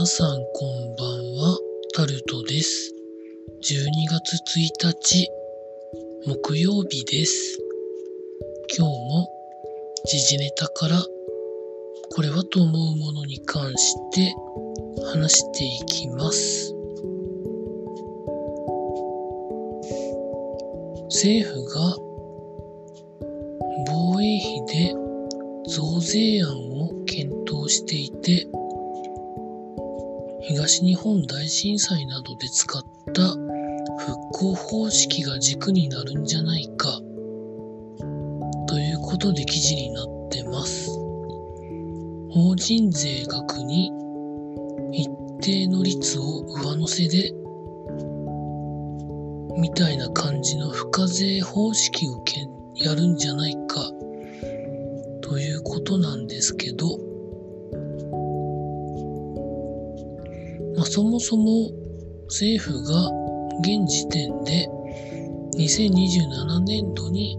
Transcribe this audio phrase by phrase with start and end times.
[0.00, 1.58] 皆さんこんばんは、
[1.94, 2.94] タルトです。
[3.62, 5.28] 12月1日、
[6.26, 7.58] 木曜日です。
[8.78, 9.28] 今日も
[10.06, 11.04] 時事ネタから、
[12.16, 14.34] これはと思うものに関して
[15.12, 16.74] 話していきます。
[21.10, 21.96] 政府が
[23.86, 24.94] 防衛費で
[25.68, 28.48] 増税案を検討していて、
[30.60, 32.82] 東日本大震災などで使っ
[33.14, 33.40] た復
[34.30, 37.00] 興方式が軸になるんじゃないか
[38.68, 40.90] ということで記事になってます。
[42.30, 43.90] 法人税額に
[44.92, 45.08] 一
[45.40, 47.32] 定の率を上乗せで
[49.58, 53.80] みたいな感じの付加税方式をけんやるんじゃないか
[55.22, 57.09] ということなんですけど、
[60.80, 61.70] まあ、そもそも
[62.28, 63.10] 政府が
[63.60, 64.66] 現時点で
[65.58, 67.36] 2027年度に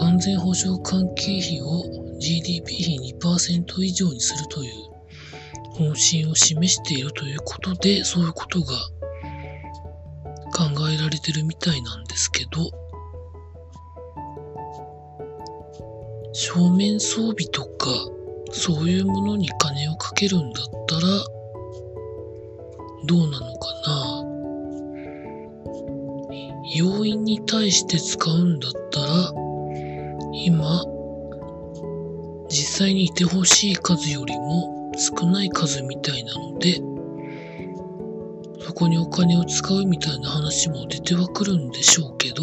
[0.00, 4.72] 安全保障関係費を GDP 比2%以上にするという
[5.70, 8.74] 方針を示しているということで、そういうことが
[10.52, 12.72] 考えられてるみたいなんですけど、
[16.32, 17.88] 正面装備とか
[18.50, 21.37] そういうものに金をかけるんだったら
[23.08, 24.24] どうなのかな？
[26.76, 29.32] 要因に対して使うんだったら
[30.32, 30.84] 今
[32.50, 36.82] 実際にいてほしい数よりも少ない数みたいなので
[38.60, 42.42] そこにお金を使うみたいな話も出てはくるんでしょうけど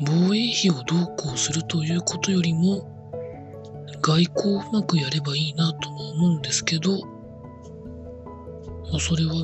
[0.00, 2.90] 防衛費をどうこうするということよりも
[4.00, 6.98] 外交をうまくやればいいなとも思うんですけど、
[8.90, 9.34] まあ、それは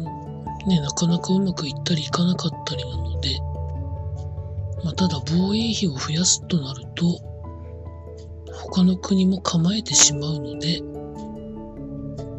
[0.66, 3.38] ね、なかなかうまくいったりいかなかったりなので、
[4.84, 7.20] まあ、ただ防衛費を増やすとなると、
[8.52, 10.80] 他の国も構えてしまうので、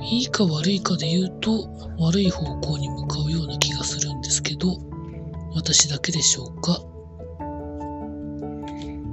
[0.06, 4.78] いいか悪いかで言うと、悪い方向に向かうような気がするんですけど、
[5.56, 6.80] 私だけでしょうか。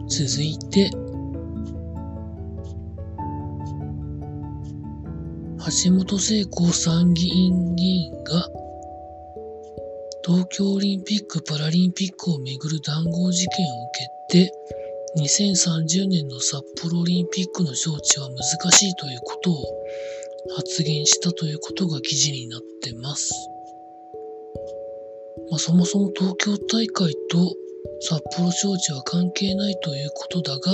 [0.08, 0.90] 続いて、
[5.60, 8.48] 橋本聖子参議院議員が
[10.24, 13.84] 東京オリンピック・パラリンピックをめぐる談合事件を
[14.30, 14.52] 受けて
[15.18, 19.56] 2030年の札幌オリンピックの招致は難しいということを
[20.56, 23.30] 発言したということが記事になってます。
[25.50, 27.54] まあ、そもそも東京大会と
[28.00, 30.72] 札幌招致は関係ないということだが、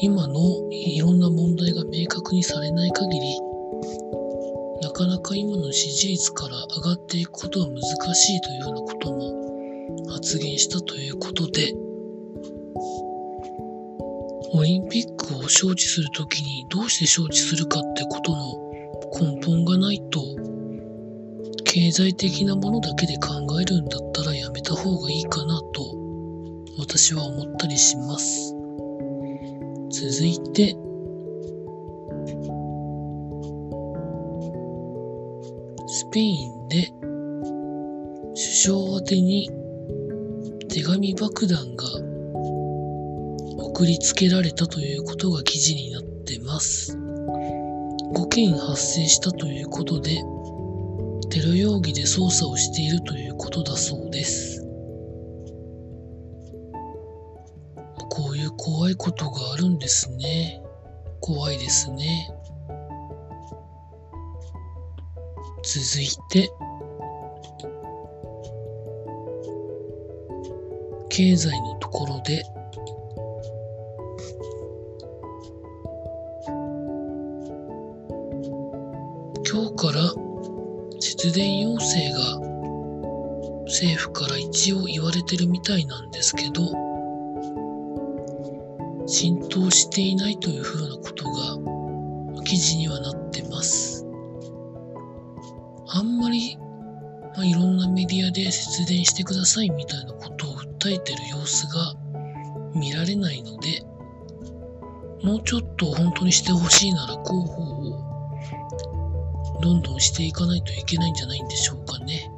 [0.00, 3.40] 今のいろんな問題が明確にされない限り、
[4.80, 11.74] なかなか今の支持率から上がっていくことは難しいというようなことも発言したということで、
[14.52, 20.22] オリンピックを招致するときにどうして招致するかってことの根本がないと、
[21.64, 25.98] 経済的なものだけで考えるんだったらやめた方がいいかなと
[26.78, 28.57] 私は思ったりします。
[30.00, 30.76] 続いて、
[35.88, 36.92] スペインで
[38.28, 39.50] 首相宛てに
[40.68, 41.84] 手紙爆弾が
[43.58, 46.96] 送りつけられたということが記事になってます。
[48.14, 50.22] 5件発生したということで、
[51.28, 54.57] テロ容疑で捜査をしているということだそうです。
[58.50, 60.62] 怖いことがあるんですね。
[61.20, 62.30] 怖いですね。
[65.64, 66.50] 続いて、
[71.08, 72.42] 経済のところで、
[79.50, 80.12] 今日から
[81.00, 82.40] 節電要請が
[83.66, 86.87] 政府から一応言われてるみたいなんですけど、
[89.08, 94.06] 浸透していないというふうなことが記事にはなってます。
[95.88, 96.58] あんまり、
[97.34, 101.94] まあ、いろんなメディアで節電してくださいみたいなことを訴えてる様子が
[102.74, 103.82] 見られないので、
[105.22, 112.30] もうちょっと本当にしてほしいなら広報をどんどんしていかないといけないんじゃないんでしょうかね。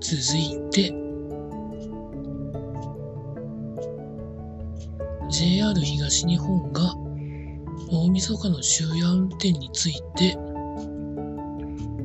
[0.00, 1.03] 続いて、
[5.36, 6.94] JR 東日本が
[7.90, 10.38] 大晦日の終夜運転について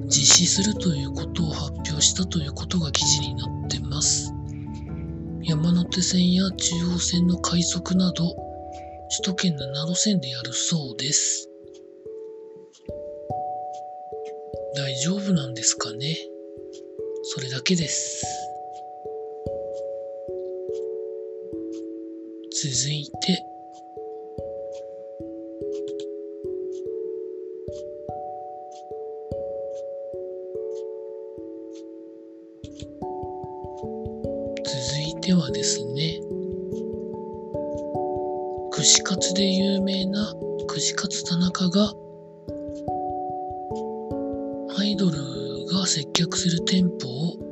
[0.07, 4.33] 実施するということを発表したということが記事になってます。
[5.43, 8.35] 山手線や中央線の快速など
[9.11, 11.47] 首都圏7路線でやるそうです。
[14.75, 16.17] 大丈夫なんですかね？
[17.21, 18.48] それだけです。
[22.61, 23.45] 続いて、
[34.65, 36.19] 続いてはですね、
[38.71, 40.33] 串カツで有名な
[40.67, 41.93] 串カツ田中が
[44.77, 45.17] アイドル
[45.73, 47.48] が接客する店舗を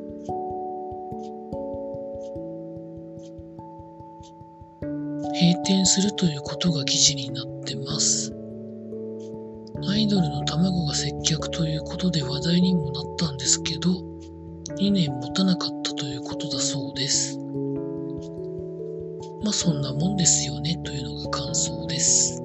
[5.48, 8.34] 閉店するということが記事になってます。
[9.88, 13.90] アイドルの卵が接客ということで話題にもなったんですけど、
[14.78, 17.38] 2年持たなかったということだそうです。
[19.42, 22.44] まあそんなもんですよねというのが感想です。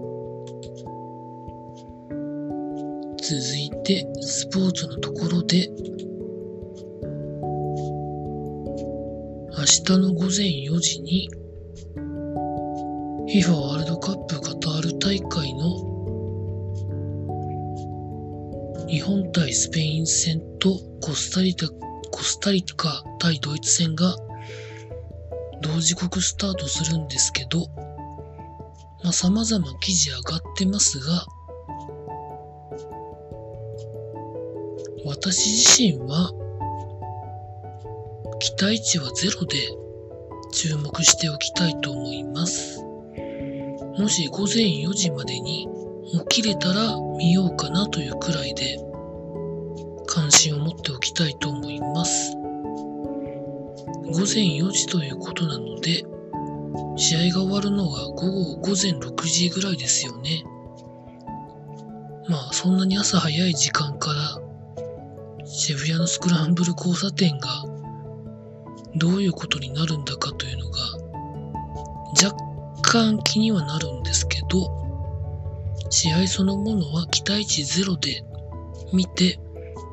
[3.20, 5.69] 続いて、スポーツのところで、
[9.58, 11.28] 明日の午前4時に
[13.32, 15.79] FIFA ワールドカップカタール大会の
[18.90, 21.69] 日本対スペイン戦とコスタリカ
[22.11, 24.14] コスタリカ対ドイツ戦が
[25.62, 27.69] 同時刻スタートするんですけど、
[29.02, 31.25] まあ、様々記事上がってますが、
[35.06, 36.31] 私自身は
[38.40, 39.56] 期待値はゼロで
[40.52, 42.81] 注目しておきたいと思います。
[43.98, 45.68] もし午前4時までに
[46.30, 48.78] 起きれたら見ようかなというくらいで
[50.06, 52.32] 関心を持っておきたいと思います。
[54.12, 56.04] 午前4時ということなので、
[56.96, 60.44] 試合が終わるのは午後午前6時ぐらいですよね。
[62.28, 67.48] まあそんなに朝早い時間から渋谷のスクランブル交差点が
[68.96, 70.78] どういうことになるんだかというのが
[72.22, 72.51] 若
[72.92, 74.70] 干気にはなるんですけど、
[75.88, 78.22] 試合そのものは期待値ゼロで
[78.92, 79.40] 見て、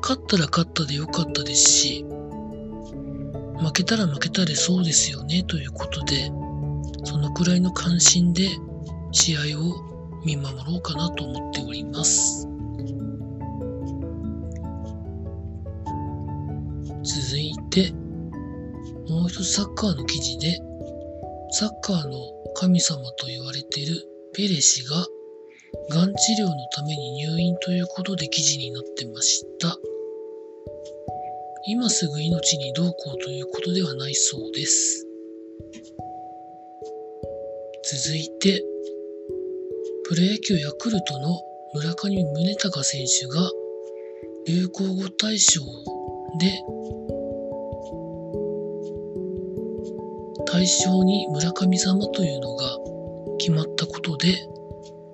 [0.02, 2.04] 勝ったら勝ったでよかったですし、
[3.58, 6.30] 負けたら負けたでそうですよねということで、
[7.04, 8.50] そのくらいの関心で
[9.12, 12.46] 試合を見守ろうかなと思っております。
[17.02, 17.92] 続いて、
[19.08, 20.60] もう一つサッカーの記事で、
[21.52, 22.18] サッカーの
[22.54, 23.96] 神様と言われている
[24.34, 24.96] ペレ氏が、
[25.90, 29.76] がん治療のために入院ということで記事になってました。
[31.66, 35.06] 今すぐ命にどうこうということではないそうです。
[37.82, 38.62] 続いて、
[40.04, 41.40] プロ野球ヤクルトの
[41.74, 43.50] 村上宗隆選手が
[44.46, 45.60] 流行語大賞
[46.38, 46.62] で
[50.50, 52.64] 対象に村神様というのが
[53.38, 54.34] 決まったことで、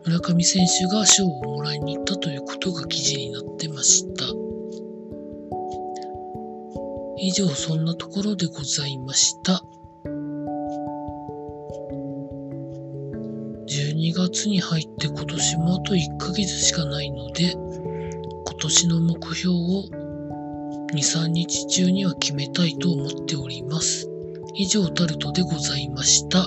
[0.07, 4.25] 村上選手が賞をもらいに行ったということが記事になってました。
[7.19, 9.63] 以上、そんなところでございました。
[13.69, 19.85] 12月に入って今年もあと1ヶ月しかないので、今年の目標を
[20.95, 24.16] 2、3日中には決めたいと思っております。
[24.59, 26.47] 以上タルトでございました。